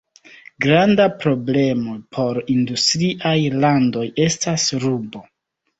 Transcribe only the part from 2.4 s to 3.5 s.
industriaj